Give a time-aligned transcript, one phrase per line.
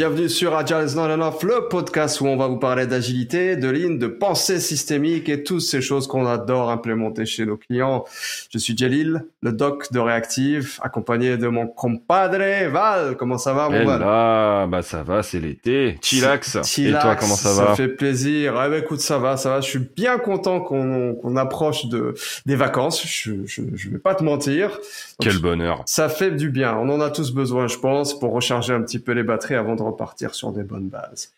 [0.00, 3.68] bienvenue sur Agile is not enough, le podcast où on va vous parler d'agilité, de
[3.68, 8.06] ligne, de pensée systémique et toutes ces choses qu'on adore implémenter chez nos clients.
[8.50, 12.38] Je suis Jalil, le doc de Reactive, accompagné de mon compadre
[12.70, 13.14] Val.
[13.18, 14.00] Comment ça va, mon Val?
[14.00, 15.98] Là, bah ça va, c'est l'été.
[16.00, 16.56] Chillax.
[16.78, 17.66] Et toi, comment ça va?
[17.66, 18.54] Ça fait plaisir.
[18.56, 19.60] Ah bah écoute, ça va, ça va.
[19.60, 22.14] Je suis bien content qu'on qu'on approche de
[22.46, 23.06] des vacances.
[23.06, 24.78] Je, je, je vais pas te mentir.
[25.20, 25.82] Quel bonheur.
[25.84, 26.74] Ça fait du bien.
[26.74, 29.76] On en a tous besoin, je pense, pour recharger un petit peu les batteries avant
[29.76, 31.32] de repartir sur des bonnes bases.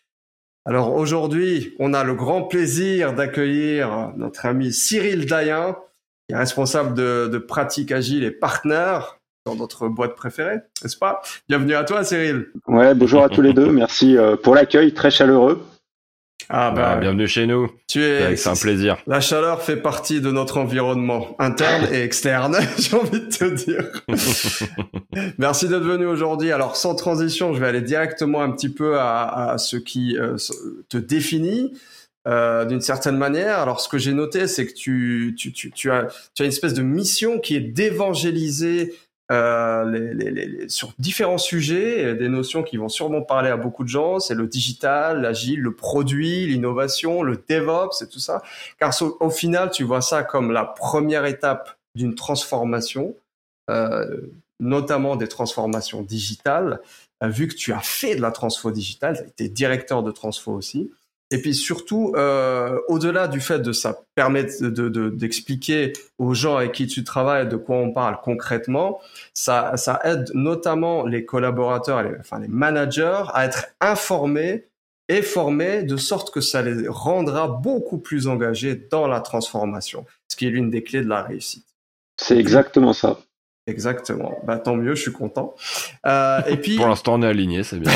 [0.65, 5.75] Alors aujourd'hui, on a le grand plaisir d'accueillir notre ami Cyril Dayen,
[6.27, 11.21] qui est responsable de, pratique agile et partenaire dans notre boîte préférée, n'est-ce pas?
[11.49, 12.47] Bienvenue à toi Cyril.
[12.67, 15.65] Ouais, bonjour à tous les deux, merci euh, pour l'accueil très chaleureux.
[16.55, 17.67] Ah bah, bienvenue chez nous.
[17.87, 18.97] Tu es, c'est un plaisir.
[19.07, 23.89] La chaleur fait partie de notre environnement interne et externe, j'ai envie de te dire.
[25.39, 26.51] Merci d'être venu aujourd'hui.
[26.51, 30.37] Alors sans transition, je vais aller directement un petit peu à, à ce qui euh,
[30.89, 31.73] te définit.
[32.25, 33.59] Euh, d'une certaine manière.
[33.59, 36.53] Alors, ce que j'ai noté, c'est que tu, tu, tu, tu, as, tu as une
[36.53, 38.93] espèce de mission qui est d'évangéliser
[39.31, 43.83] euh, les, les, les, sur différents sujets, des notions qui vont sûrement parler à beaucoup
[43.83, 44.19] de gens.
[44.19, 48.41] C'est le digital, l'agile, le produit, l'innovation, le DevOps et tout ça.
[48.79, 53.15] Car au, final, tu vois ça comme la première étape d'une transformation,
[53.69, 54.21] euh,
[54.59, 56.81] notamment des transformations digitales.
[57.23, 60.11] Euh, vu que tu as fait de la transfo digitale, tu as été directeur de
[60.11, 60.91] transfo aussi.
[61.33, 64.63] Et puis surtout, euh, au-delà du fait de ça permettre
[65.09, 69.01] d'expliquer de, aux gens avec qui tu travailles de quoi on parle concrètement,
[69.33, 74.67] ça, ça aide notamment les collaborateurs, enfin les managers à être informés
[75.09, 80.35] et formés de sorte que ça les rendra beaucoup plus engagés dans la transformation, ce
[80.35, 81.65] qui est l'une des clés de la réussite.
[82.15, 83.17] C'est exactement ça.
[83.65, 84.37] Exactement.
[84.43, 85.55] Bah tant mieux, je suis content.
[86.05, 87.91] Euh, et puis pour l'instant on est aligné, c'est bien.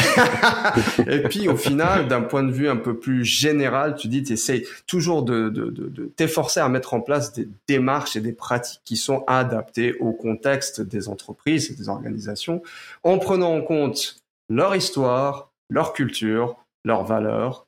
[1.08, 4.32] et puis au final, d'un point de vue un peu plus général, tu dis, tu
[4.32, 8.32] essayes toujours de, de, de, de t'efforcer à mettre en place des démarches et des
[8.32, 12.64] pratiques qui sont adaptées au contexte des entreprises et des organisations,
[13.04, 16.56] en prenant en compte leur histoire, leur culture,
[16.86, 17.68] leurs valeurs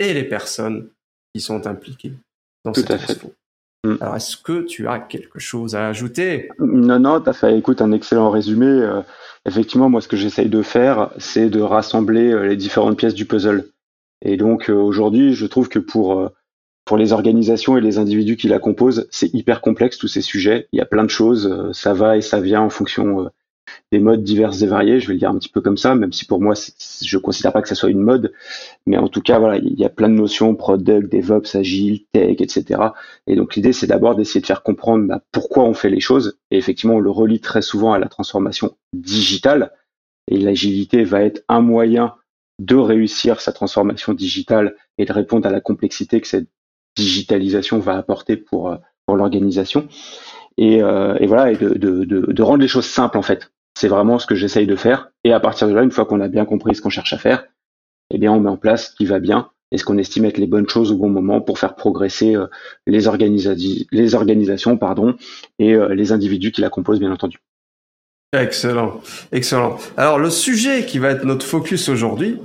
[0.00, 0.88] et les personnes
[1.32, 2.14] qui sont impliquées
[2.64, 3.18] dans Tout à fait.
[3.84, 3.96] Mm.
[4.00, 6.50] Alors, est-ce que tu as quelque chose à ajouter?
[6.58, 8.66] Non, non, tu as fait, écoute, un excellent résumé.
[8.66, 9.00] Euh,
[9.46, 13.24] effectivement, moi, ce que j'essaye de faire, c'est de rassembler euh, les différentes pièces du
[13.24, 13.70] puzzle.
[14.22, 16.30] Et donc, euh, aujourd'hui, je trouve que pour,
[16.84, 20.68] pour les organisations et les individus qui la composent, c'est hyper complexe, tous ces sujets.
[20.72, 23.30] Il y a plein de choses, ça va et ça vient en fonction
[23.92, 26.12] des modes divers et variés, je vais le dire un petit peu comme ça, même
[26.12, 28.32] si pour moi, je ne considère pas que ça soit une mode,
[28.86, 32.40] mais en tout cas, voilà, il y a plein de notions, product, DevOps, agile, tech,
[32.40, 32.80] etc.
[33.26, 36.38] Et donc l'idée, c'est d'abord d'essayer de faire comprendre bah, pourquoi on fait les choses,
[36.50, 39.72] et effectivement, on le relie très souvent à la transformation digitale,
[40.28, 42.14] et l'agilité va être un moyen
[42.60, 46.48] de réussir sa transformation digitale et de répondre à la complexité que cette
[46.96, 48.76] digitalisation va apporter pour,
[49.06, 49.88] pour l'organisation.
[50.56, 53.50] Et, euh, et, voilà, et de, de, de, de, rendre les choses simples en fait.
[53.80, 55.10] C'est vraiment ce que j'essaye de faire.
[55.24, 57.18] Et à partir de là, une fois qu'on a bien compris ce qu'on cherche à
[57.18, 57.46] faire,
[58.10, 60.36] eh bien, on met en place ce qui va bien et ce qu'on estime être
[60.36, 62.46] les bonnes choses au bon moment pour faire progresser euh,
[62.86, 63.54] les, organisa
[63.90, 65.16] les organisations pardon,
[65.58, 67.38] et euh, les individus qui la composent, bien entendu.
[68.36, 69.00] Excellent,
[69.32, 69.78] excellent.
[69.96, 72.38] Alors, le sujet qui va être notre focus aujourd'hui,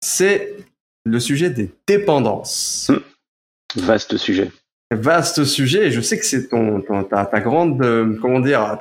[0.00, 0.56] c'est
[1.04, 2.88] le sujet des dépendances.
[2.90, 3.02] Hum.
[3.76, 4.50] Vaste sujet
[4.92, 6.80] vaste sujet et je sais que c'est ton,
[7.10, 8.78] ta, grande euh, comment dire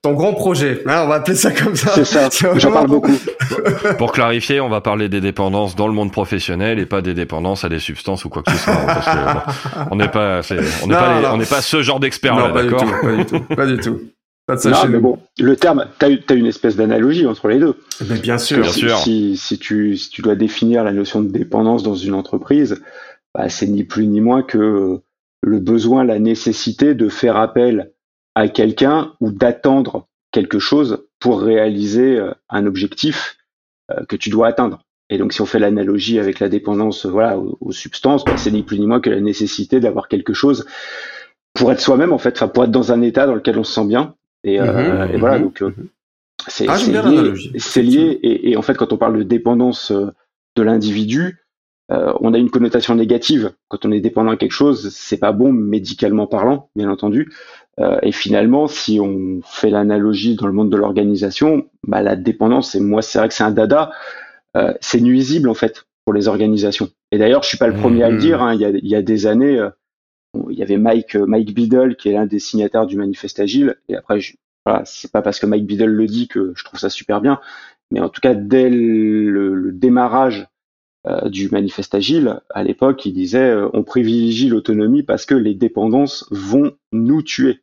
[0.00, 1.90] ton grand projet hein, on va appeler ça comme ça.
[1.94, 3.12] C'est ça j'en parle beaucoup.
[3.98, 7.64] Pour clarifier on va parler des dépendances dans le monde professionnel et pas des dépendances
[7.64, 9.42] à des substances ou quoi que ce soit hein,
[9.90, 10.40] on n'est pas
[10.82, 13.66] on n'est pas on n'est pas ce genre d'expert là d'accord pas du tout pas
[13.66, 14.00] du tout.
[14.46, 17.76] Pas de non, mais bon, le terme, tu as, une espèce d'analogie entre les deux.
[18.06, 18.98] Mais bien sûr, bien sûr.
[18.98, 22.82] Si, si, tu, si tu dois définir la notion de dépendance dans une entreprise,
[23.34, 25.00] bah, c'est ni plus ni moins que
[25.42, 27.92] le besoin, la nécessité de faire appel
[28.34, 33.36] à quelqu'un ou d'attendre quelque chose pour réaliser euh, un objectif
[33.90, 34.84] euh, que tu dois atteindre.
[35.10, 38.62] Et donc, si on fait l'analogie avec la dépendance, voilà, aux, substances, bah, c'est ni
[38.62, 40.66] plus ni moins que la nécessité d'avoir quelque chose
[41.52, 43.86] pour être soi-même, en fait, pour être dans un état dans lequel on se sent
[43.86, 44.14] bien.
[44.42, 45.88] Et, euh, mhm, et voilà, mhm, donc mhm.
[46.48, 47.82] c'est ah, lié.
[47.82, 51.43] lié et, et, en fait, quand on parle de dépendance de l'individu,
[51.92, 55.32] euh, on a une connotation négative quand on est dépendant à quelque chose, c'est pas
[55.32, 57.32] bon médicalement parlant, bien entendu.
[57.80, 62.74] Euh, et finalement, si on fait l'analogie dans le monde de l'organisation, bah, la dépendance,
[62.74, 63.92] et moi c'est vrai que c'est un dada,
[64.56, 66.90] euh, c'est nuisible en fait pour les organisations.
[67.10, 68.20] Et d'ailleurs, je suis pas le premier à le mmh.
[68.20, 68.42] dire.
[68.42, 69.60] Hein, il, y a, il, y a, des années,
[70.50, 73.76] il y avait Mike Mike Biddle qui est l'un des signataires du manifeste agile.
[73.88, 76.80] Et après, je, voilà, c'est pas parce que Mike Biddle le dit que je trouve
[76.80, 77.40] ça super bien,
[77.90, 80.46] mais en tout cas dès le, démarrage euh,
[81.26, 86.26] du manifeste agile, à l'époque, il disait euh, on privilégie l'autonomie parce que les dépendances
[86.30, 87.60] vont nous tuer.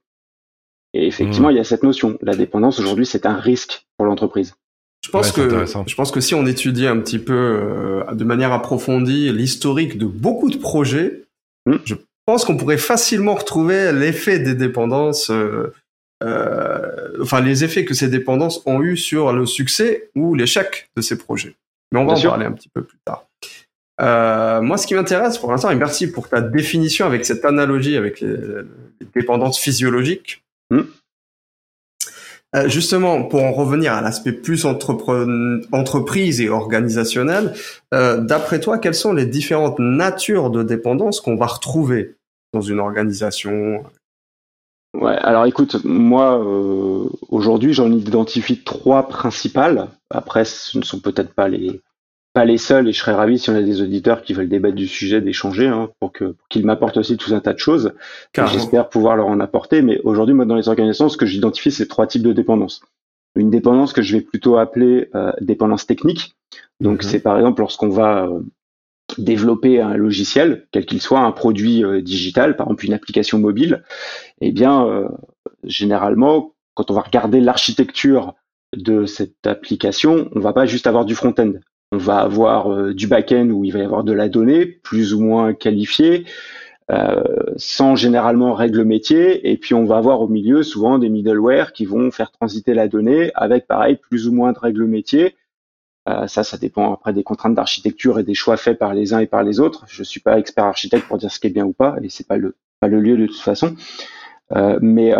[0.94, 1.52] Et effectivement, mmh.
[1.52, 2.18] il y a cette notion.
[2.22, 4.54] La dépendance aujourd'hui, c'est un risque pour l'entreprise.
[5.04, 8.52] Je pense que je pense que si on étudie un petit peu euh, de manière
[8.52, 11.24] approfondie l'historique de beaucoup de projets,
[11.66, 11.78] mmh.
[11.86, 11.96] je
[12.26, 15.74] pense qu'on pourrait facilement retrouver l'effet des dépendances, euh,
[16.24, 21.02] euh, enfin les effets que ces dépendances ont eu sur le succès ou l'échec de
[21.02, 21.56] ces projets.
[21.92, 23.26] Mais on va en parler un petit peu plus tard.
[24.02, 27.98] Euh, moi, ce qui m'intéresse pour l'instant, et merci pour ta définition avec cette analogie
[27.98, 28.36] avec les,
[29.14, 30.44] dépendances physiologiques.
[30.70, 30.82] Hmm.
[32.56, 37.54] Euh, justement, pour en revenir à l'aspect plus entreprise et organisationnel,
[37.94, 42.16] euh, d'après toi, quelles sont les différentes natures de dépendance qu'on va retrouver
[42.54, 43.84] dans une organisation
[44.94, 49.88] Ouais, alors écoute, moi euh, aujourd'hui j'en identifie trois principales.
[50.10, 51.82] Après, ce ne sont peut-être pas les
[52.34, 54.76] pas les seuls, et je serais ravi si on a des auditeurs qui veulent débattre
[54.76, 57.94] du sujet, d'échanger, hein, pour que qu'ils m'apportent aussi tout un tas de choses.
[58.34, 59.82] J'espère pouvoir leur en apporter.
[59.82, 62.82] Mais aujourd'hui, moi, dans les organisations, ce que j'identifie, c'est trois types de dépendance.
[63.36, 66.36] Une dépendance que je vais plutôt appeler euh, dépendance technique.
[66.80, 67.10] Donc, mhm.
[67.10, 68.40] c'est par exemple lorsqu'on va euh,
[69.20, 73.84] développer un logiciel, quel qu'il soit, un produit euh, digital, par exemple une application mobile.
[74.42, 75.08] Eh bien,
[75.64, 78.34] généralement, quand on va regarder l'architecture
[78.76, 81.54] de cette application, on va pas juste avoir du front-end
[81.92, 85.14] on va avoir euh, du back-end où il va y avoir de la donnée plus
[85.14, 86.26] ou moins qualifiée,
[86.90, 87.24] euh,
[87.58, 91.86] sans généralement règles métier, et puis on va avoir au milieu souvent des middleware qui
[91.86, 95.36] vont faire transiter la donnée avec pareil plus ou moins de règles métiers.
[96.12, 99.20] Euh, ça, ça dépend après des contraintes d'architecture et des choix faits par les uns
[99.20, 99.86] et par les autres.
[99.88, 102.28] Je suis pas expert architecte pour dire ce qui est bien ou pas, et c'est
[102.28, 103.76] pas le pas le lieu de toute façon.
[104.82, 105.14] mais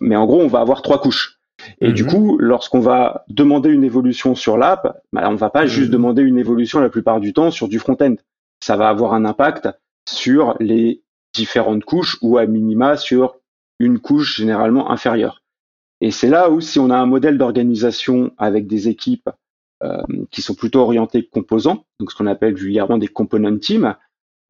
[0.00, 1.36] mais en gros, on va avoir trois couches.
[1.80, 2.10] Et du mhm.
[2.10, 5.92] coup, lorsqu'on va demander une évolution sur l'app, bah, on ne va pas juste mhm.
[5.92, 8.14] demander une évolution la plupart du temps sur du front-end.
[8.62, 9.68] Ça va avoir un impact
[10.08, 11.02] sur les
[11.34, 13.36] différentes couches ou à minima sur
[13.78, 15.42] une couche généralement inférieure.
[16.00, 19.32] Et c'est là où si on a un modèle d'organisation avec des équipes euh,
[20.30, 23.94] qui sont plutôt orientées composants, donc ce qu'on appelle vulgairement des component teams,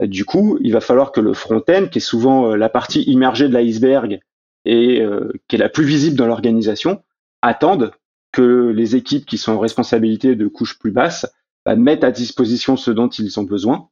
[0.01, 3.47] du coup, il va falloir que le front-end, qui est souvent euh, la partie immergée
[3.47, 4.19] de l'iceberg
[4.65, 7.01] et euh, qui est la plus visible dans l'organisation,
[7.41, 7.91] attendent
[8.31, 11.25] que les équipes qui sont en responsabilité de couches plus basses
[11.65, 13.89] bah, mettent à disposition ce dont ils ont besoin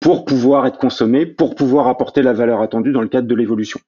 [0.00, 3.80] pour pouvoir être consommés, pour pouvoir apporter la valeur attendue dans le cadre de l'évolution.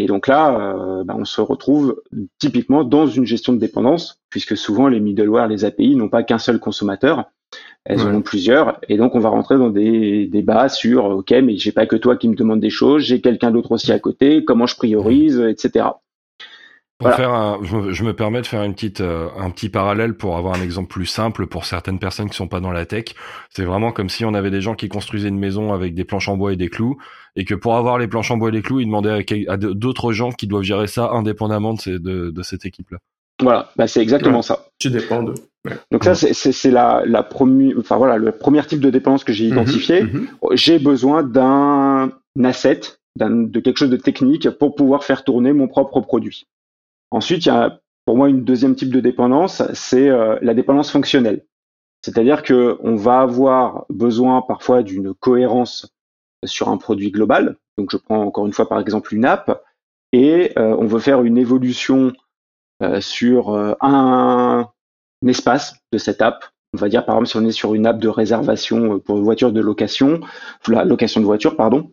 [0.00, 2.00] Et donc là, euh, bah, on se retrouve
[2.38, 6.38] typiquement dans une gestion de dépendance, puisque souvent les middleware, les API n'ont pas qu'un
[6.38, 7.24] seul consommateur,
[7.84, 11.56] elles en ont plusieurs, et donc on va rentrer dans des débats sur ok, mais
[11.56, 14.44] j'ai pas que toi qui me demande des choses, j'ai quelqu'un d'autre aussi à côté,
[14.44, 15.86] comment je priorise, etc.
[16.98, 20.36] Pour faire un, je, me, permets de faire une petite, euh, un petit parallèle pour
[20.36, 23.04] avoir un exemple plus simple pour certaines personnes qui sont pas dans la tech.
[23.50, 26.28] C'est vraiment comme si on avait des gens qui construisaient une maison avec des planches
[26.28, 26.98] en bois et des clous,
[27.36, 30.10] et que pour avoir les planches en bois et des clous, ils demandaient à, d'autres
[30.10, 32.98] gens qui doivent gérer ça indépendamment de, de, de cette équipe-là.
[33.40, 34.66] Voilà, bah c'est exactement ça.
[34.80, 35.34] Tu dépends de.
[35.92, 39.46] Donc ça, c'est la, la première, enfin voilà, le premier type de dépendance que j'ai
[39.46, 40.02] mhm, identifié.
[40.02, 40.28] Mhm.
[40.54, 42.10] J'ai besoin d'un
[42.42, 42.80] asset,
[43.14, 46.46] de quelque chose de technique pour pouvoir faire tourner mon propre produit.
[47.10, 50.90] Ensuite, il y a pour moi une deuxième type de dépendance, c'est euh, la dépendance
[50.90, 51.44] fonctionnelle.
[52.00, 55.94] C'est-à-dire que on va avoir besoin parfois d'une cohérence
[56.46, 57.58] sur un produit global.
[57.76, 59.62] Donc je prends encore une fois par exemple une app
[60.12, 62.14] et euh, on veut faire une évolution
[62.82, 64.70] euh, sur un,
[65.26, 66.46] espace de cette app.
[66.72, 69.52] On va dire par exemple si on est sur une app de réservation pour voiture
[69.52, 70.20] de location,
[70.66, 71.92] la location de voiture pardon,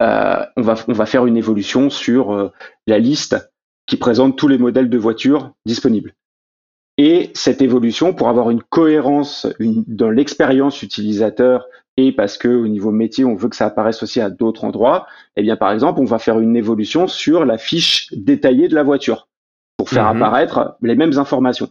[0.00, 2.52] on va on va faire une évolution sur
[2.86, 3.51] la liste
[3.86, 6.14] qui présente tous les modèles de voitures disponibles.
[6.98, 12.90] Et cette évolution, pour avoir une cohérence dans l'expérience utilisateur et parce que au niveau
[12.90, 16.04] métier, on veut que ça apparaisse aussi à d'autres endroits, eh bien, par exemple, on
[16.04, 19.28] va faire une évolution sur la fiche détaillée de la voiture
[19.76, 20.22] pour faire mhm.
[20.22, 21.68] apparaître les mêmes informations.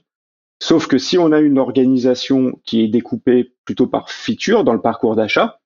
[0.61, 4.81] Sauf que si on a une organisation qui est découpée plutôt par feature dans le
[4.81, 5.59] parcours d'achat,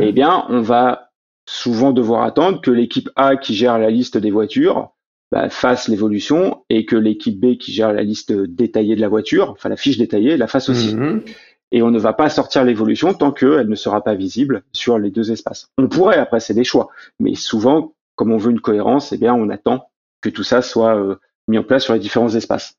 [0.00, 1.10] eh bien, on va
[1.46, 4.90] souvent devoir attendre que l'équipe A qui gère la liste des voitures
[5.30, 9.50] bah, fasse l'évolution et que l'équipe B qui gère la liste détaillée de la voiture,
[9.50, 10.94] enfin la fiche détaillée, la fasse aussi.
[10.94, 11.22] Mhm.
[11.70, 15.10] Et on ne va pas sortir l'évolution tant qu'elle ne sera pas visible sur les
[15.10, 15.68] deux espaces.
[15.76, 16.88] On pourrait, après c'est des choix,
[17.20, 19.90] mais souvent, comme on veut une cohérence, eh bien on attend
[20.22, 21.16] que tout ça soit euh,
[21.46, 22.78] mis en place sur les différents espaces.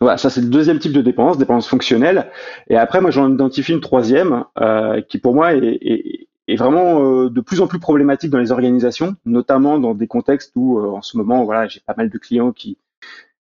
[0.00, 2.30] Voilà, ça c'est le deuxième type de dépendance, dépendance fonctionnelle.
[2.68, 7.02] Et après, moi j'en identifie une troisième euh, qui pour moi est, est, est vraiment
[7.02, 10.90] euh, de plus en plus problématique dans les organisations, notamment dans des contextes où, euh,
[10.90, 12.78] en ce moment, voilà, j'ai pas mal de clients qui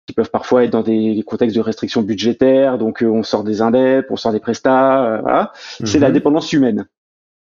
[0.05, 3.61] qui peuvent parfois être dans des, contextes de restrictions budgétaires, donc euh, on sort des
[3.61, 5.53] indeps, on sort des prestats, euh, voilà.
[5.55, 6.13] C'est la mhm.
[6.13, 6.87] dépendance humaine.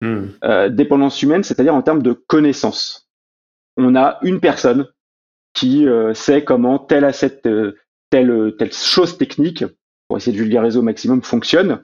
[0.02, 0.28] Hmm.
[0.70, 3.10] dépendance humaine, c'est-à-dire en termes de connaissance.
[3.78, 4.88] On a une personne
[5.54, 7.42] qui sait comment tel asset,
[8.12, 9.64] telle, telle chose technique,
[10.08, 11.82] pour essayer de vulgariser au maximum, fonctionne.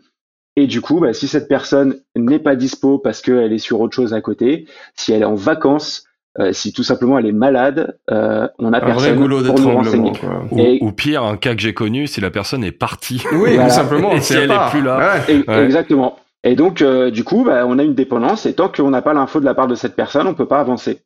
[0.55, 3.96] Et du coup, bah, si cette personne n'est pas dispo parce qu'elle est sur autre
[3.96, 4.65] chose à côté,
[4.96, 6.05] si elle est en vacances,
[6.39, 10.12] euh, si tout simplement elle est malade, euh, on a un personne pour nous renseigner.
[10.81, 13.24] Ou, pire, un cas que j'ai connu, si la personne est partie.
[13.34, 14.12] Oui, tout simplement.
[14.12, 15.25] et si elle est plus là.
[15.63, 16.17] Exactement.
[16.43, 18.46] Et donc, euh, du coup, bah, on a une dépendance.
[18.46, 20.60] Et tant qu'on n'a pas l'info de la part de cette personne, on peut pas
[20.60, 21.01] avancer.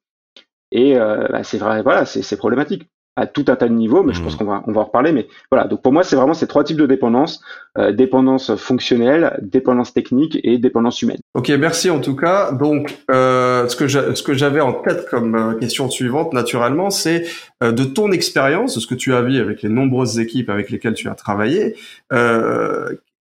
[0.71, 4.21] Et bah, c'est vrai, voilà, c'est problématique à tout un tas de niveaux, mais je
[4.21, 4.37] pense mmh.
[4.37, 5.11] qu'on va, on va en reparler.
[5.11, 7.41] Mais voilà, donc pour moi, c'est vraiment ces trois types de dépendance
[7.77, 11.19] euh, dépendance fonctionnelle, dépendance technique et dépendance humaine.
[11.33, 12.51] Ok, merci en tout cas.
[12.51, 17.25] Donc, euh, ce que ce que j'avais en tête comme euh, question suivante, naturellement, c'est
[17.63, 20.69] euh, de ton expérience, de ce que tu as vu avec les nombreuses équipes avec
[20.69, 21.75] lesquelles tu as travaillé.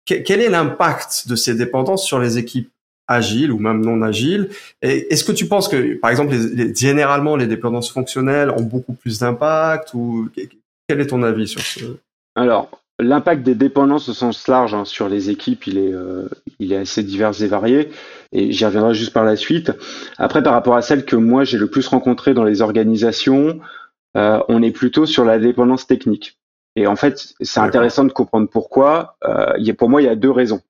[0.06, 2.72] quel est l'impact de ces dépendances sur les équipes
[3.10, 4.50] agile ou même non agile.
[4.82, 9.20] Est-ce que tu penses que, par exemple, les, généralement, les dépendances fonctionnelles ont beaucoup plus
[9.20, 10.30] d'impact ou
[10.88, 11.98] quel est ton avis sur ce?
[12.36, 16.72] Alors, l'impact des dépendances au sens large hein, sur les équipes, il est, euh, il
[16.72, 17.90] est assez divers et varié.
[18.32, 19.72] Et j'y reviendrai juste par la suite.
[20.18, 23.60] Après, par rapport à celle que moi j'ai le plus rencontrée dans les organisations,
[24.16, 26.38] euh, on est plutôt sur la dépendance technique.
[26.76, 29.18] Et en fait, c'est intéressant de comprendre pourquoi.
[29.26, 30.62] Euh, y a, pour moi, il y a deux raisons.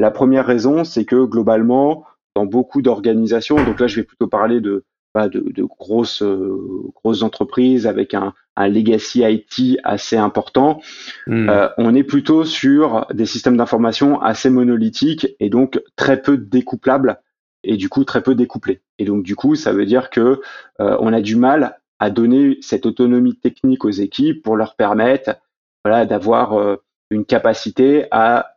[0.00, 4.60] La première raison, c'est que globalement, dans beaucoup d'organisations, donc là je vais plutôt parler
[4.60, 4.84] de,
[5.14, 6.58] bah, de, de grosses, euh,
[6.94, 10.80] grosses entreprises avec un, un, legacy IT assez important,
[11.26, 11.48] hmm.
[11.48, 17.18] euh, on est plutôt sur des systèmes d'information assez monolithiques et donc très peu découplables
[17.64, 18.82] et du coup très peu découplés.
[18.98, 20.40] Et donc du coup, ça veut dire que
[20.80, 25.36] euh, on a du mal à donner cette autonomie technique aux équipes pour leur permettre
[25.84, 26.76] voilà, d'avoir euh,
[27.10, 28.55] une capacité à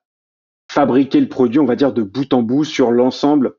[0.69, 3.55] fabriquer le produit, on va dire, de bout en bout sur l'ensemble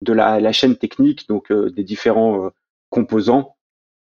[0.00, 2.48] de la, chaîne technique, donc euh, des différents euh,
[2.90, 3.56] composants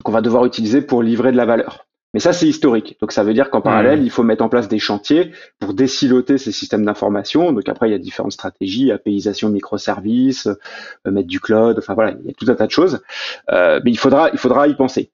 [0.05, 1.87] qu'on va devoir utiliser pour livrer de la valeur.
[2.15, 2.97] Mais ça, c'est historique.
[3.00, 6.38] Donc ça veut dire qu'en parallèle, il faut mettre en place des chantiers pour désiloter
[6.38, 7.53] ces systèmes d'information.
[7.53, 12.17] Donc après, il y a différentes stratégies, apéisation microservices, euh, mettre du cloud, enfin voilà,
[12.19, 13.03] il y a tout un tas de choses.
[13.50, 15.11] mais il faudra, il faudra y penser.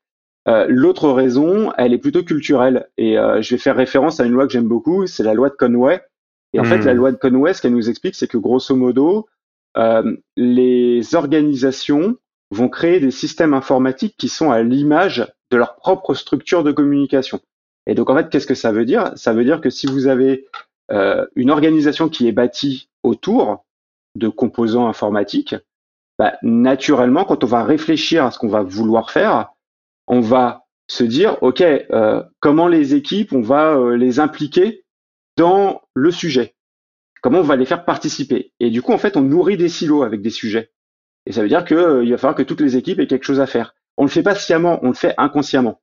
[0.69, 2.89] L'autre raison, elle est plutôt culturelle.
[2.99, 5.55] Et je vais faire référence à une loi que j'aime beaucoup, c'est la loi de
[5.55, 6.03] Conway,
[6.53, 6.97] et en fait, la hmm.
[6.97, 9.27] loi de Conway, ce qu'elle nous explique, c'est que grosso modo,
[9.77, 12.17] euh, les organisations
[12.51, 17.41] vont créer des systèmes informatiques qui sont à l'image de leur propre structure de communication.
[17.87, 19.13] Et donc, en fait, qu'est-ce que ça veut dire?
[19.17, 20.47] Ça veut dire que si vous avez
[20.91, 23.65] euh, une organisation qui est bâtie autour
[24.15, 25.57] de composants informatiques,
[26.19, 29.49] bah, naturellement, quand on va réfléchir à ce qu'on va vouloir faire,
[30.07, 34.82] on va se dire, OK, euh, comment les équipes, on va euh, les impliquer
[35.37, 36.55] dans le sujet.
[37.23, 38.53] Comment on va les faire participer.
[38.59, 40.73] Et du coup, en fait, on nourrit des silos avec des sujets.
[41.27, 43.41] Et ça veut dire qu'il euh, va falloir que toutes les équipes aient quelque chose
[43.41, 43.75] à faire.
[43.97, 45.81] On le fait pas sciemment, on le fait inconsciemment.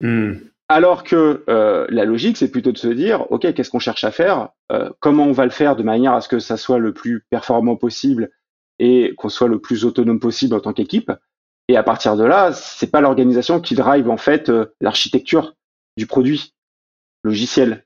[0.00, 0.34] Hmm.
[0.68, 4.10] Alors que euh, la logique, c'est plutôt de se dire, OK, qu'est-ce qu'on cherche à
[4.10, 6.92] faire euh, Comment on va le faire de manière à ce que ça soit le
[6.92, 8.30] plus performant possible
[8.78, 11.12] et qu'on soit le plus autonome possible en tant qu'équipe
[11.68, 15.54] Et à partir de là, c'est pas l'organisation qui drive en fait l'architecture
[15.96, 16.54] du produit
[17.22, 17.84] logiciel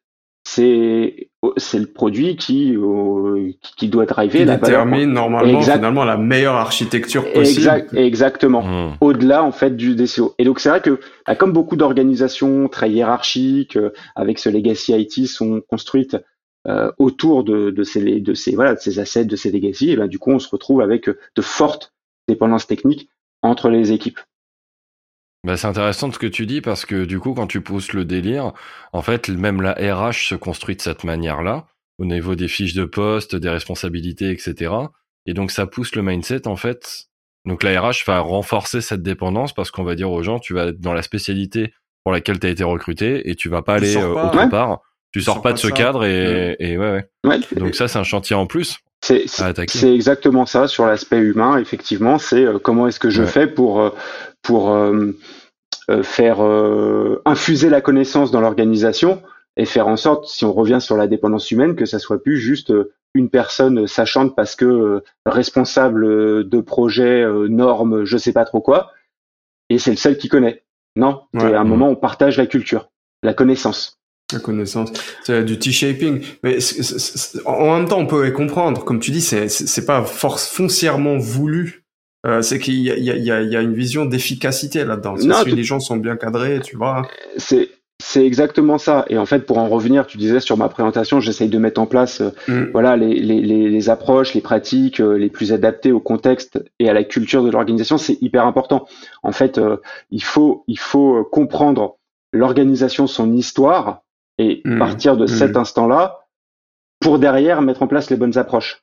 [0.56, 6.54] c'est c'est le produit qui euh, qui doit driver la détermine normalement finalement la meilleure
[6.54, 7.86] architecture possible.
[7.94, 8.62] exactement.
[8.62, 8.96] Hmm.
[9.00, 10.34] Au-delà en fait du DCO.
[10.38, 14.92] Et donc c'est vrai que bah, comme beaucoup d'organisations très hiérarchiques euh, avec ce legacy
[14.94, 16.16] IT sont construites
[16.66, 19.96] euh, autour de, de ces de ces voilà de ces assets de ces legacy, et
[19.96, 21.92] ben du coup on se retrouve avec de fortes
[22.28, 23.10] dépendances techniques
[23.42, 24.20] entre les équipes.
[25.46, 28.04] Bah, c'est intéressant ce que tu dis parce que du coup, quand tu pousses le
[28.04, 28.52] délire,
[28.92, 32.84] en fait, même la RH se construit de cette manière-là, au niveau des fiches de
[32.84, 34.74] poste, des responsabilités, etc.
[35.24, 37.04] Et donc, ça pousse le mindset, en fait.
[37.44, 40.66] Donc, la RH va renforcer cette dépendance parce qu'on va dire aux gens, tu vas
[40.66, 41.72] être dans la spécialité
[42.02, 44.80] pour laquelle tu as été recruté et tu vas pas aller euh, autre part.
[45.12, 47.40] Tu, sors, pas de ce cadre et, et ouais, ouais.
[47.54, 48.78] Donc, ça, c'est un chantier en plus.
[49.78, 52.18] C'est exactement ça sur l'aspect humain, effectivement.
[52.18, 53.90] C'est euh, comment est-ce que je fais pour, euh,
[54.42, 55.12] pour euh,
[56.02, 59.22] faire euh, infuser la connaissance dans l'organisation
[59.56, 62.36] et faire en sorte, si on revient sur la dépendance humaine, que ça soit plus
[62.36, 62.72] juste
[63.14, 68.92] une personne sachante parce que responsable de projet, normes, je sais pas trop quoi,
[69.70, 70.64] et c'est le seul qui connaît.
[70.94, 72.90] Non, à un moment on partage la culture,
[73.22, 73.98] la connaissance.
[74.32, 74.90] La connaissance,
[75.22, 76.20] c'est du T-shaping.
[76.42, 76.58] Mais
[77.44, 78.84] en même temps, on peut comprendre.
[78.84, 81.86] Comme tu dis, c'est pas force foncièrement voulu
[82.26, 85.16] euh, c'est qu'il y, y, y a, une vision d'efficacité là-dedans.
[85.16, 87.06] Si les gens sont bien cadrés, tu vois.
[87.36, 87.70] C'est
[88.02, 89.04] C'est exactement ça.
[89.08, 91.86] Et en fait, pour en revenir, tu disais sur ma présentation, j'essaye de mettre en
[91.86, 92.70] place, euh, mm.
[92.72, 96.92] voilà, les, les, les, approches, les pratiques euh, les plus adaptées au contexte et à
[96.92, 97.96] la culture de l'organisation.
[97.96, 98.86] C'est hyper important.
[99.22, 99.76] En fait, euh,
[100.10, 101.96] il faut, il faut comprendre
[102.32, 104.02] l'organisation, son histoire,
[104.38, 104.78] et mm.
[104.78, 105.28] partir de mm.
[105.28, 106.26] cet instant-là
[107.00, 108.82] pour derrière mettre en place les bonnes approches.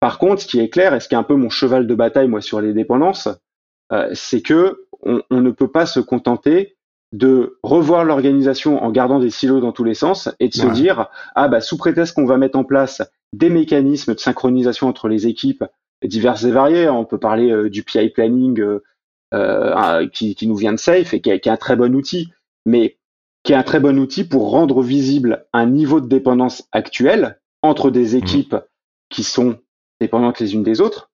[0.00, 1.94] Par contre, ce qui est clair et ce qui est un peu mon cheval de
[1.94, 3.28] bataille moi sur les dépendances,
[4.12, 6.76] c'est que on, on ne peut pas se contenter
[7.12, 11.08] de revoir l'organisation en gardant des silos dans tous les sens et de se dire
[11.34, 13.00] ah bah sous prétexte qu'on va mettre en place
[13.32, 15.64] des mécanismes de synchronisation entre les équipes
[16.02, 18.82] diverses et variées, hein, on peut parler euh, du PI planning euh,
[19.34, 22.32] euh, qui, qui, nous vient de Safe et qui, est un très bon outil,
[22.64, 22.98] mais
[23.46, 27.90] qui est un très bon outil pour rendre visible un niveau de dépendance actuel entre
[27.90, 28.18] des mmh.
[28.18, 28.56] équipes
[29.08, 29.56] qui sont
[30.00, 31.10] dépendantes les unes des autres.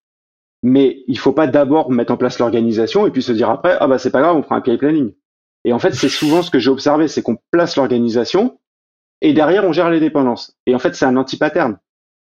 [0.62, 3.86] Mais il faut pas d'abord mettre en place l'organisation et puis se dire après ah
[3.86, 5.12] bah c'est pas grave on prend un PI planning.
[5.64, 8.58] Et en fait, c'est souvent ce que j'ai observé, c'est qu'on place l'organisation
[9.20, 10.56] et derrière, on gère les dépendances.
[10.66, 11.78] Et en fait, c'est un anti-pattern.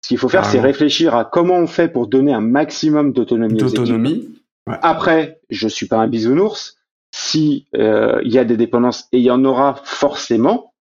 [0.02, 3.58] Ce qu'il faut faire, c'est réfléchir à comment on fait pour donner un maximum d'autonomie
[3.58, 4.40] D'autonomie.
[4.66, 6.78] Après, je suis pas un bisounours.
[7.18, 10.75] Si euh, il y a des dépendances et il y en aura forcément,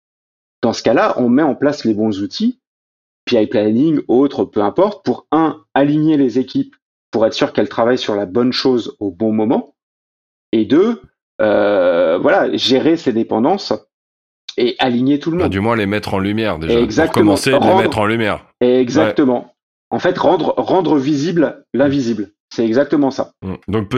[0.61, 2.59] dans ce cas-là, on met en place les bons outils,
[3.23, 6.75] PI planning, autres, peu importe, pour un aligner les équipes
[7.09, 9.75] pour être sûr qu'elles travaillent sur la bonne chose au bon moment,
[10.51, 11.01] et deux,
[11.41, 13.71] euh, voilà, gérer ces dépendances
[14.57, 15.49] et aligner tout le monde.
[15.49, 16.81] du moins les mettre en lumière déjà.
[16.81, 17.35] Exactement.
[17.35, 18.45] Pour commencer, les mettre en lumière.
[18.59, 19.55] Exactement.
[19.89, 22.33] En fait, rendre rendre visible l'invisible.
[22.55, 23.31] C'est exactement ça.
[23.41, 23.53] Mm.
[23.67, 23.89] Donc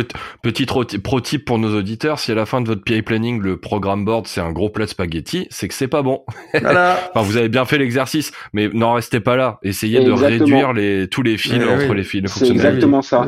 [0.41, 3.57] petit pro type pour nos auditeurs, si à la fin de votre PI planning le
[3.57, 6.23] programme board c'est un gros plat de spaghetti, c'est que c'est pas bon.
[6.53, 6.97] Voilà.
[7.13, 9.59] enfin vous avez bien fait l'exercice, mais n'en restez pas là.
[9.61, 12.31] Essayez de réduire les tous les fils entre les fils.
[12.33, 13.27] C'est exactement ça.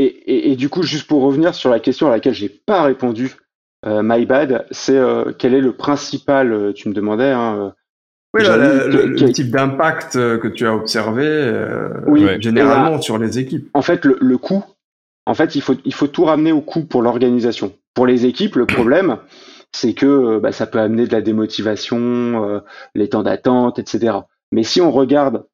[0.00, 3.32] Et, du coup, juste pour revenir sur la question à laquelle j'ai pas répondu,
[3.84, 7.74] euh, my bad, c'est euh, quel est le principal, euh, tu me demandais, hein,
[8.34, 11.64] oui, le, type d'impact que tu as observé
[12.40, 13.68] généralement sur les équipes.
[13.74, 14.64] En fait, le, coût,
[15.26, 17.72] en fait, il faut, il faut tout ramener au coût pour l'organisation.
[17.94, 19.16] Pour les équipes, le problème,
[19.72, 22.62] c'est que bah, ça peut amener de la démotivation,
[22.94, 24.18] les temps d'attente, etc.
[24.52, 25.44] Mais si on regarde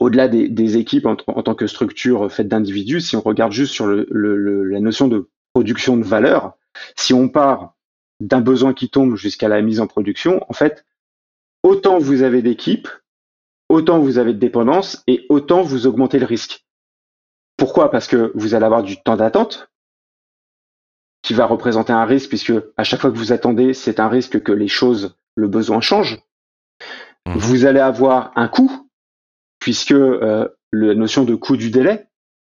[0.00, 4.80] au-delà des, équipes en, tant que structure faite d'individus, si on regarde juste sur la
[4.80, 6.52] notion de production de valeur,
[6.96, 7.74] si on part
[8.20, 10.84] d'un besoin qui tombe jusqu'à la mise en production, en fait,
[11.66, 12.88] autant vous avez d'équipes,
[13.68, 16.64] autant vous avez de dépendance et autant vous augmentez le risque.
[17.56, 17.90] Pourquoi?
[17.90, 19.68] Parce que vous allez avoir du temps d'attente
[21.22, 24.40] qui va représenter un risque puisque à chaque fois que vous attendez, c'est un risque
[24.44, 26.20] que les choses, le besoin change.
[27.26, 27.32] Mmh.
[27.34, 28.88] Vous allez avoir un coût
[29.58, 32.06] puisque euh, la notion de coût du délai,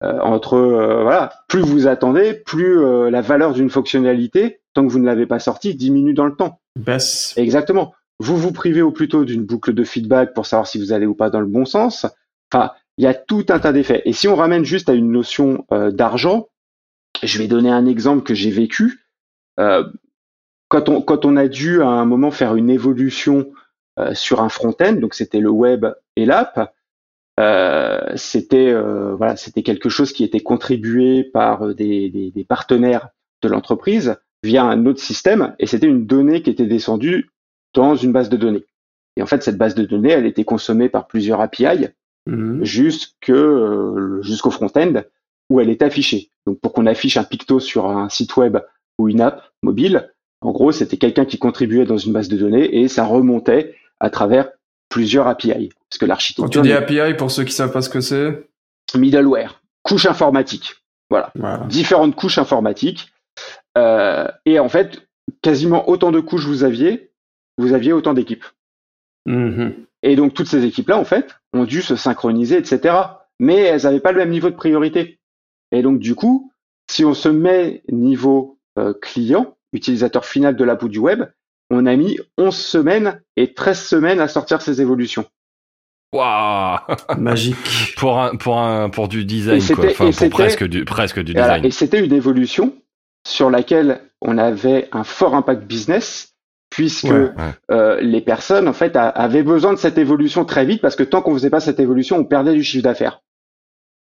[0.04, 5.00] euh, entre euh, voilà, plus vous attendez, plus la valeur d'une fonctionnalité, tant que vous
[5.00, 6.60] ne l'avez pas sortie, diminue dans le temps.
[6.76, 7.34] Baisse.
[7.38, 7.94] Exactement.
[8.20, 11.16] Vous vous privez au plutôt d'une boucle de feedback pour savoir si vous allez ou
[11.16, 12.06] pas dans le bon sens.
[12.52, 14.02] Enfin, il y a tout un tas d'effets.
[14.06, 16.50] Et si on ramène juste à une notion d'argent,
[17.22, 19.06] je vais donner un exemple que j'ai vécu.
[19.56, 23.52] quand, on, quand on a dû à un moment faire une évolution
[24.14, 26.74] sur un front-end, donc c'était le web et l'app,
[27.40, 33.10] euh, c'était euh, voilà, c'était quelque chose qui était contribué par des, des, des partenaires
[33.44, 37.30] de l'entreprise via un autre système, et c'était une donnée qui était descendue
[37.78, 38.66] dans une base de données.
[39.16, 41.88] Et en fait, cette base de données, elle était consommée par plusieurs API
[42.26, 42.64] mmh.
[42.64, 45.04] jusque euh, jusqu'au front-end
[45.50, 46.32] où elle est affichée.
[46.48, 48.58] Donc, pour qu'on affiche un picto sur un site web
[48.98, 50.12] ou une app mobile,
[50.42, 54.10] en gros, c'était quelqu'un qui contribuait dans une base de données et ça remontait à
[54.10, 54.50] travers
[54.90, 55.70] plusieurs API.
[55.90, 56.46] Parce que l'architecture.
[56.46, 58.48] Quand tu dis API, pour ceux qui savent pas ce que c'est
[58.96, 60.76] Middleware, couche informatique.
[61.10, 61.32] Voilà.
[61.70, 63.12] Différentes couches informatiques.
[63.78, 65.08] Euh, et en fait,
[65.42, 67.12] quasiment autant de couches vous aviez,
[67.58, 68.46] vous aviez autant d'équipes.
[69.28, 69.74] Mm-hmm.
[70.04, 72.96] Et donc, toutes ces équipes-là, en fait, ont dû se synchroniser, etc.
[73.40, 75.20] Mais elles n'avaient pas le même niveau de priorité.
[75.72, 76.52] Et donc, du coup,
[76.90, 81.26] si on se met niveau euh, client, utilisateur final de l'app ou du web,
[81.70, 85.26] on a mis 11 semaines et 13 semaines à sortir ces évolutions.
[86.14, 86.80] Waouh
[87.18, 87.58] Magique.
[87.98, 89.88] pour un pour un pour du design quoi.
[89.88, 91.66] Enfin, pour presque du presque du design.
[91.66, 92.74] Et c'était une évolution
[93.28, 96.37] sur laquelle on avait un fort impact business
[96.78, 97.08] puisque
[97.72, 101.24] euh, les personnes en fait avaient besoin de cette évolution très vite parce que tant
[101.24, 103.24] qu'on faisait pas cette évolution, on perdait du chiffre d'affaires.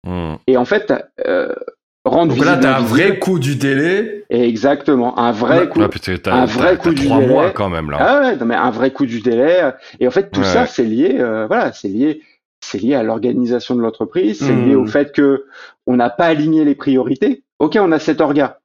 [0.06, 0.34] Hmm.
[0.46, 0.94] Et en fait,
[1.26, 1.56] euh,
[2.04, 4.26] rendre Donc là, t'as un vrai coup du délai.
[4.30, 7.28] Exactement, un vrai coup, un vrai coup du délai.
[7.28, 7.98] mois quand même là.
[8.02, 9.72] Ah ouais, non, mais un vrai coup du délai.
[10.02, 12.24] Et en fait, tout ça, c'est lié, euh, voilà, c'est lié,
[12.60, 14.90] c'est lié à l'organisation de l'entreprise, c'est lié au hmm.
[14.90, 15.46] fait que
[15.88, 17.46] on n'a pas aligné les priorités.
[17.60, 18.60] Ok, on a cet orga,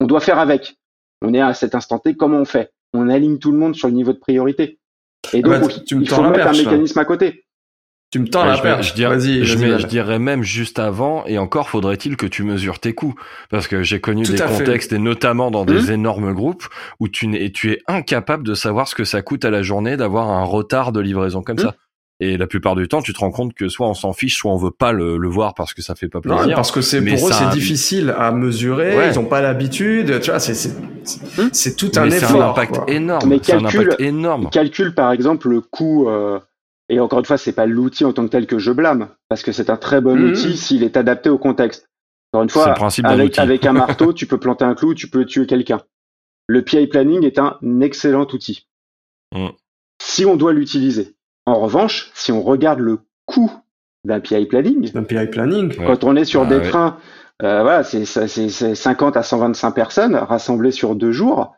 [0.00, 0.76] on doit faire avec.
[1.20, 2.72] On est à cet instant T, comment on fait?
[2.92, 4.78] On aligne tout le monde sur le niveau de priorité.
[5.32, 7.44] Et donc, ah bah, tu, me il faut mettre un mécanisme à côté.
[8.10, 8.88] Tu me tends la perche.
[8.88, 13.14] Je, dirais, je, dirais même juste avant, et encore faudrait-il que tu mesures tes coûts.
[13.50, 15.94] Parce que j'ai connu des contextes, et notamment dans des hum.
[15.94, 16.64] énormes groupes,
[16.98, 19.96] où tu, es, tu es incapable de savoir ce que ça coûte à la journée
[19.96, 21.66] d'avoir un retard de livraison comme hum.
[21.66, 21.76] ça.
[22.22, 24.52] Et la plupart du temps, tu te rends compte que soit on s'en fiche, soit
[24.52, 26.46] on veut pas le, le, voir parce que ça fait pas plaisir.
[26.46, 30.30] Non, parce que c'est pour eux c'est difficile à mesurer, ils ont pas l'habitude, tu
[30.30, 32.28] vois, c'est tout un effort.
[32.28, 33.28] C'est un impact énorme.
[33.28, 34.50] Mais calcule, un impact énorme.
[34.50, 36.10] Calcule par exemple le coût.
[36.10, 36.38] Euh,
[36.90, 39.42] et encore une fois, c'est pas l'outil en tant que tel que je blâme, parce
[39.42, 40.30] que c'est un très bon mmh.
[40.30, 41.88] outil s'il est adapté au contexte.
[42.32, 45.46] Encore une fois, avec, avec un marteau, tu peux planter un clou, tu peux tuer
[45.46, 45.80] quelqu'un.
[46.48, 48.66] Le PI planning est un excellent outil.
[49.32, 49.50] Mmh.
[50.02, 51.14] Si on doit l'utiliser.
[51.50, 53.50] En revanche, si on regarde le coût
[54.04, 56.96] d'un PI planning, PI planning, quand on est sur ah des trains,
[57.42, 61.56] euh, voilà, c'est 50 à 125 personnes rassemblées sur deux jours.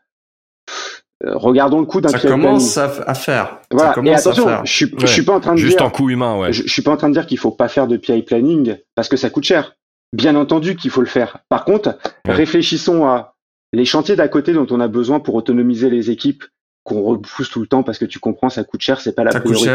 [1.25, 2.41] Euh, regardons le coût d'un PI planning.
[2.41, 3.59] Ça commence à, faire.
[3.71, 3.95] Voilà.
[4.03, 5.87] Et attention, je suis, je suis pas en train de Juste dire.
[5.87, 6.55] en coût humain, ouais.
[6.55, 8.77] Je, je, suis pas en train de dire qu'il faut pas faire de PI planning
[8.95, 9.77] parce que ça coûte cher.
[10.15, 11.41] Bien entendu qu'il faut le faire.
[11.51, 13.35] Par contre, réfléchissons à
[13.75, 16.45] les chantiers d'à côté dont on a besoin pour autonomiser les équipes
[16.85, 19.39] qu'on repousse tout le temps parce que tu comprends, ça coûte cher, c'est pas la
[19.39, 19.71] priorité.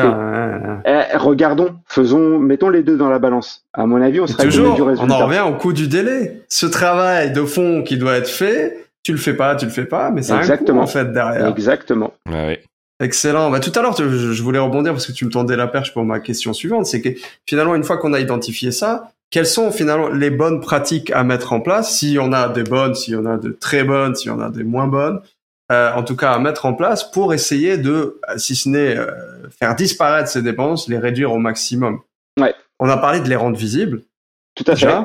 [0.86, 3.64] Eh, regardons, faisons, mettons les deux dans la balance.
[3.74, 4.76] À mon avis, on sera toujours.
[4.76, 5.06] Du résultat.
[5.06, 6.44] On en revient au coût du délai.
[6.50, 9.86] Ce travail de fond qui doit être fait, tu le fais pas, tu le fais
[9.86, 11.48] pas, mais c'est un coût en fait derrière.
[11.48, 12.14] Exactement.
[12.30, 12.62] Ouais,
[13.00, 13.52] Excellent.
[13.52, 16.04] Bah, tout à l'heure, je voulais rebondir parce que tu me tendais la perche pour
[16.04, 16.88] ma question suivante.
[16.88, 17.10] C'est que
[17.46, 21.54] finalement, une fois qu'on a identifié ça, quelles sont finalement les bonnes pratiques à mettre
[21.54, 21.98] en place?
[21.98, 24.64] Si on a des bonnes, si on a de très bonnes, si on a des
[24.64, 25.20] moins bonnes,
[25.72, 29.50] euh, en tout cas à mettre en place pour essayer de, si ce n'est euh,
[29.50, 32.00] faire disparaître ces dépenses, les réduire au maximum.
[32.40, 32.56] Ouais.
[32.80, 34.04] On a parlé de les rendre visibles.
[34.56, 34.96] Tout à fait.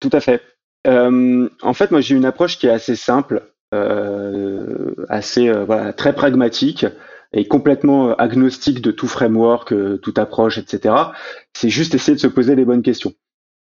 [0.00, 0.40] Tout à fait.
[0.86, 3.42] Euh, en fait, moi j'ai une approche qui est assez simple,
[3.74, 6.86] euh, assez voilà, très pragmatique
[7.34, 10.94] et complètement agnostique de tout framework, toute approche, etc.
[11.54, 13.12] C'est juste essayer de se poser les bonnes questions.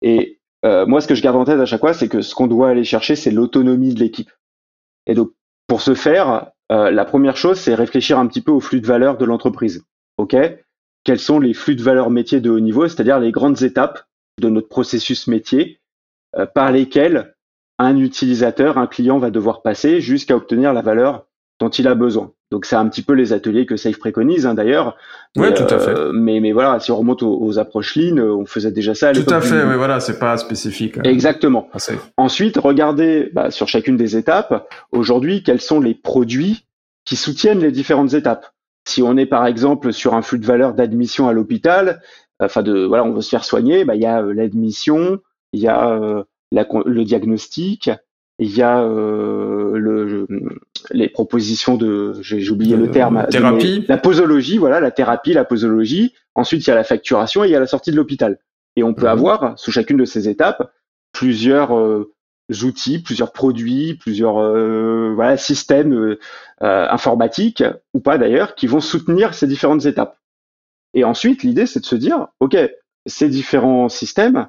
[0.02, 2.48] Et moi, ce que je garde en tête à chaque fois, c'est que ce qu'on
[2.48, 4.30] doit aller chercher, c'est l'autonomie de l'équipe.
[5.06, 5.30] Et donc,
[5.66, 8.86] pour ce faire, euh, la première chose, c'est réfléchir un petit peu au flux de
[8.86, 9.84] valeur de l'entreprise.
[10.18, 10.36] OK?
[11.04, 14.06] Quels sont les flux de valeur métier de haut niveau, c'est-à-dire les grandes étapes
[14.40, 15.80] de notre processus métier
[16.36, 17.34] euh, par lesquelles
[17.78, 21.26] un utilisateur, un client va devoir passer jusqu'à obtenir la valeur
[21.60, 22.32] dont il a besoin.
[22.52, 24.96] Donc c'est un petit peu les ateliers que Safe préconise hein, d'ailleurs.
[25.36, 25.90] Oui, tout à fait.
[25.90, 29.08] Euh, mais, mais voilà, si on remonte aux, approches lean, euh, on faisait déjà ça.
[29.08, 30.98] À tout à fait, oui, voilà, c'est pas spécifique.
[30.98, 31.02] Hein.
[31.04, 31.68] Exactement.
[32.16, 36.66] Ensuite, regardez bah, sur chacune des étapes, aujourd'hui, quels sont les produits
[37.04, 38.52] qui soutiennent les différentes étapes.
[38.84, 42.00] Si on est par exemple sur un flux de valeur d'admission à l'hôpital,
[42.40, 45.18] enfin de voilà, on veut se faire soigner, bah, il y a euh, l'admission,
[45.52, 47.90] il y a la, le diagnostic,
[48.38, 50.26] il y a euh, le,
[50.90, 56.14] les propositions de, j'ai oublié le terme, thérapie, la posologie, voilà, la thérapie, la posologie.
[56.34, 58.38] Ensuite, il y a la facturation et il y a la sortie de l'hôpital.
[58.76, 59.12] Et on peut mhm.
[59.12, 60.70] avoir sous chacune de ces étapes
[61.12, 62.12] plusieurs euh,
[62.62, 66.18] outils, plusieurs produits, plusieurs euh, voilà systèmes euh,
[66.60, 70.18] informatiques ou pas d'ailleurs qui vont soutenir ces différentes étapes.
[70.94, 72.56] Et ensuite, l'idée, c'est de se dire, ok,
[73.06, 74.48] ces différents systèmes,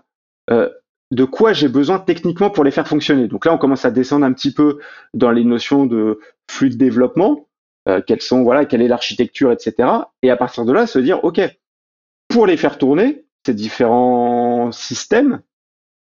[0.50, 0.70] euh,
[1.12, 3.28] de quoi j'ai besoin techniquement pour les faire fonctionner.
[3.28, 4.80] Donc là, on commence à descendre un petit peu
[5.14, 7.48] dans les notions de flux de développement,
[7.88, 9.90] euh, quelles sont, voilà, quelle est l'architecture, etc.
[10.22, 11.40] Et à partir de là, se dire, OK,
[12.28, 15.42] pour les faire tourner, ces différents systèmes,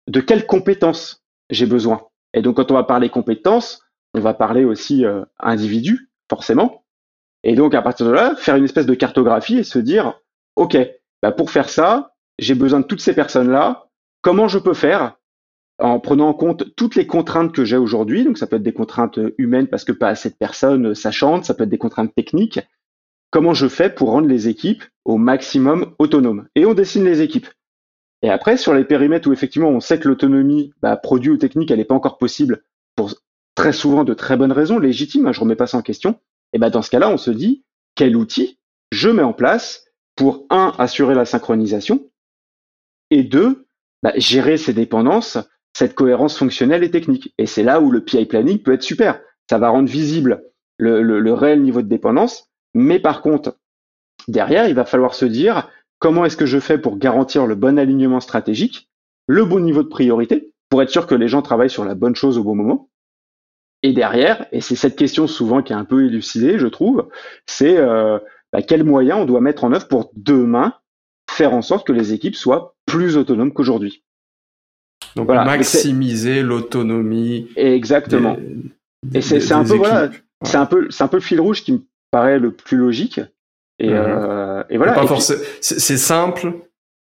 [0.07, 2.07] de quelles compétences j'ai besoin?
[2.33, 3.83] Et donc, quand on va parler compétences,
[4.13, 6.85] on va parler aussi euh, individu, forcément.
[7.43, 10.19] Et donc, à partir de là, faire une espèce de cartographie et se dire,
[10.55, 10.77] OK,
[11.23, 13.89] bah pour faire ça, j'ai besoin de toutes ces personnes-là,
[14.21, 15.17] Comment je peux faire
[15.79, 18.73] en prenant en compte toutes les contraintes que j'ai aujourd'hui, donc ça peut être des
[18.73, 22.59] contraintes humaines parce que pas assez de personnes sachantes, ça peut être des contraintes techniques.
[23.31, 26.47] Comment je fais pour rendre les équipes au maximum autonomes?
[26.55, 27.47] Et on dessine les équipes.
[28.21, 31.71] Et après, sur les périmètres où effectivement on sait que l'autonomie, bah, produit ou technique,
[31.71, 32.63] elle n'est pas encore possible
[32.95, 33.13] pour
[33.55, 36.19] très souvent de très bonnes raisons, légitimes, hein, je remets pas ça en question.
[36.53, 37.63] Et ben dans ce cas-là, on se dit
[37.95, 38.59] quel outil
[38.91, 42.09] je mets en place pour un assurer la synchronisation
[43.09, 43.65] et deux
[44.03, 45.37] bah, gérer ces dépendances,
[45.73, 47.33] cette cohérence fonctionnelle et technique.
[47.37, 49.19] Et c'est là où le PI planning peut être super.
[49.49, 50.43] Ça va rendre visible
[50.77, 53.57] le, réel niveau de dépendance, mais par contre,
[54.27, 57.77] derrière, il va falloir se dire comment est-ce que je fais pour garantir le bon
[57.77, 58.89] alignement stratégique,
[59.27, 62.15] le bon niveau de priorité, pour être sûr que les gens travaillent sur la bonne
[62.15, 62.89] chose au bon moment?
[63.83, 67.09] Et derrière, et c'est cette question souvent qui est un peu élucidée, je trouve,
[67.45, 68.19] c'est euh,
[68.51, 70.75] bah, quels moyens on doit mettre en œuvre pour demain
[71.29, 74.03] faire en sorte que les équipes soient plus autonomes qu'aujourd'hui.
[75.15, 75.43] Donc voilà.
[75.43, 77.49] maximiser l'autonomie.
[77.55, 78.37] Exactement.
[79.13, 80.09] et c'est un peu voilà.
[80.43, 81.79] c'est un peu, c'est un peu le fil rouge qui me
[82.11, 83.19] paraît le plus logique.
[83.79, 83.95] Et, mhm.
[83.95, 84.95] euh, et voilà.
[85.61, 86.53] C'est simple,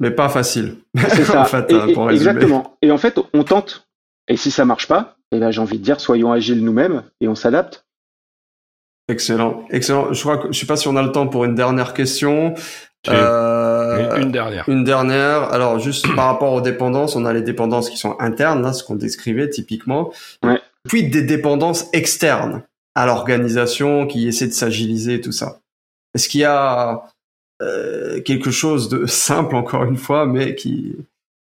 [0.01, 0.77] mais pas facile.
[0.96, 1.46] C'est ça.
[1.53, 2.77] Hein, exactement.
[2.83, 3.88] Et en fait, on tente.
[4.29, 7.03] Et si ça marche pas, et eh ben, j'ai envie de dire, soyons agiles nous-mêmes
[7.20, 7.87] et on s'adapte.
[9.09, 10.12] Excellent, excellent.
[10.12, 12.55] Je crois que je sais pas si on a le temps pour une dernière question.
[13.09, 13.58] Euh,
[14.20, 14.68] une, dernière.
[14.68, 15.53] Une dernière.
[15.53, 18.83] Alors juste par rapport aux dépendances, on a les dépendances qui sont internes, là, ce
[18.85, 20.12] qu'on décrivait typiquement.
[20.42, 20.61] Ouais.
[20.88, 22.62] Puis des dépendances externes
[22.94, 25.61] à l'organisation qui essaie de s'agiliser et tout ça.
[26.14, 27.05] Est-ce qu'il y a
[27.62, 30.96] euh, quelque chose de simple encore une fois, mais qui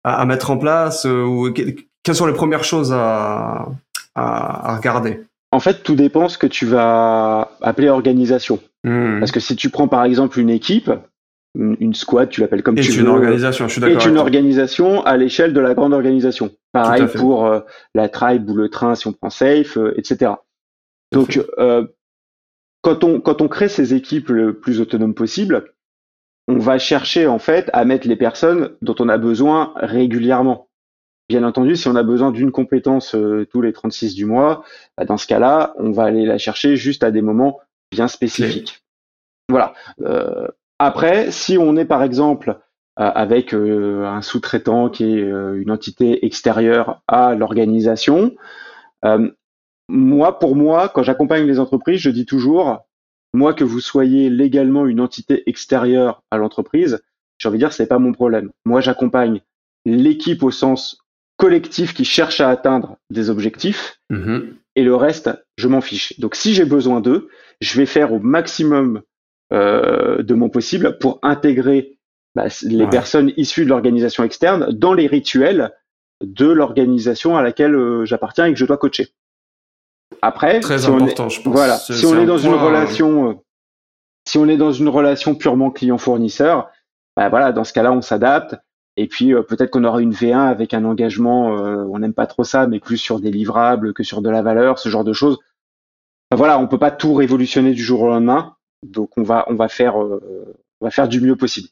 [0.03, 3.67] à, mettre en place euh, ou quelles sont les premières choses à,
[4.15, 5.21] à, regarder?
[5.51, 8.59] En fait, tout dépend ce que tu vas appeler organisation.
[8.83, 9.19] Hmm.
[9.19, 10.91] Parce que si tu prends par exemple une équipe,
[11.55, 13.01] une squad, tu l'appelles comme tu veux.
[13.01, 14.01] une organisation, je suis d'accord.
[14.01, 16.51] Est une organisation à l'échelle de la grande organisation.
[16.71, 17.59] Pareil pour euh,
[17.93, 20.31] la tribe ou le train si on prend safe, etc.
[21.11, 21.85] Donc, euh,
[22.81, 25.73] quand on quand on crée ces équipes le plus autonomes possible,
[26.47, 30.69] on va chercher en fait à mettre les personnes dont on a besoin régulièrement.
[31.29, 34.63] Bien entendu, si on a besoin d'une compétence euh, tous les 36 du mois,
[34.97, 37.59] bah, dans ce cas-là, on va aller la chercher juste à des moments
[37.91, 38.83] bien spécifiques.
[39.47, 39.73] Voilà.
[40.01, 40.47] Euh,
[40.85, 42.59] après, si on est par exemple
[42.95, 48.35] avec un sous-traitant qui est une entité extérieure à l'organisation,
[49.87, 52.79] moi, pour moi, quand j'accompagne les entreprises, je dis toujours,
[53.33, 57.01] moi que vous soyez légalement une entité extérieure à l'entreprise,
[57.37, 58.51] j'ai envie de dire, c'est pas mon problème.
[58.65, 59.41] Moi, j'accompagne
[59.85, 60.99] l'équipe au sens
[61.37, 64.53] collectif qui cherche à atteindre des objectifs, mm-hmm.
[64.75, 66.19] et le reste, je m'en fiche.
[66.19, 67.29] Donc, si j'ai besoin d'eux,
[67.61, 69.01] je vais faire au maximum
[69.53, 71.97] euh, de mon possible pour intégrer
[72.35, 75.71] bah, les personnes issues de l'organisation externe dans les rituels
[76.23, 79.09] de l'organisation à laquelle euh, j'appartiens et que je dois coacher.
[80.21, 81.53] Après, très si important, on est, je pense.
[81.53, 83.33] Voilà, si on est dans une relation, euh,
[84.27, 86.69] si on est dans une relation purement client-fournisseur,
[87.15, 88.55] bah voilà, dans ce cas-là, on s'adapte.
[88.97, 92.27] Et puis euh, peut-être qu'on aura une V1 avec un engagement, euh, on n'aime pas
[92.27, 95.13] trop ça, mais plus sur des livrables que sur de la valeur, ce genre de
[95.13, 95.39] choses.
[96.35, 99.67] voilà, on peut pas tout révolutionner du jour au lendemain, donc on va on va
[99.67, 100.19] faire on
[100.81, 101.69] va faire du mieux possible.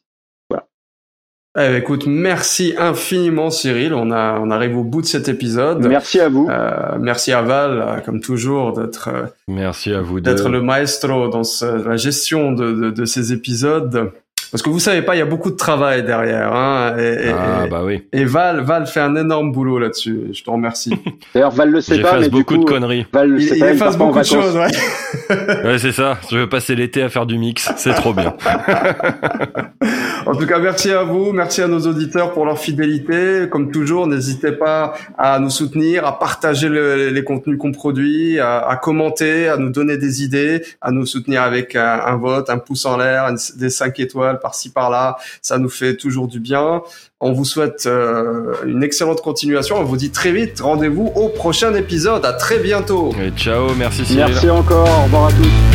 [1.58, 3.92] Eh, écoute, merci infiniment Cyril.
[3.92, 5.84] On, a, on arrive au bout de cet épisode.
[5.84, 6.48] Merci à vous.
[6.48, 9.08] Euh, merci à Val, euh, comme toujours, d'être.
[9.08, 14.12] Euh, merci à vous d'être le maestro dans la gestion de, de, de, ces épisodes.
[14.50, 16.52] Parce que vous savez pas, il y a beaucoup de travail derrière.
[16.52, 18.02] Hein, et, ah, bah oui.
[18.12, 20.28] Et Val, Val fait un énorme boulot là-dessus.
[20.32, 20.92] Je te remercie.
[21.34, 23.06] D'ailleurs, Val le sait pas, mais beaucoup du coup, de conneries.
[23.12, 24.70] Val il, il efface beaucoup de choses, ouais.
[25.64, 26.18] ouais, c'est ça.
[26.30, 27.70] Je veux passer l'été à faire du mix.
[27.76, 28.34] C'est trop bien.
[30.30, 31.32] en tout cas, merci à vous.
[31.32, 33.48] Merci à nos auditeurs pour leur fidélité.
[33.50, 38.76] Comme toujours, n'hésitez pas à nous soutenir, à partager les contenus qu'on produit, à, à,
[38.76, 42.86] commenter, à nous donner des idées, à nous soutenir avec un, un vote, un pouce
[42.86, 45.16] en l'air, des cinq étoiles par-ci par-là.
[45.42, 46.82] Ça nous fait toujours du bien.
[47.20, 49.76] On vous souhaite euh, une excellente continuation.
[49.78, 50.60] On vous dit très vite.
[50.60, 52.24] Rendez-vous au prochain épisode.
[52.24, 53.12] À très bientôt.
[53.20, 53.74] Et ciao.
[53.76, 54.26] Merci Cyril.
[54.28, 54.88] Merci encore.
[54.88, 55.69] Au revoir à tous.